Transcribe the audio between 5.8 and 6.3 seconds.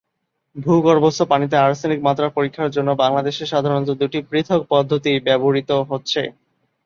হচ্ছে।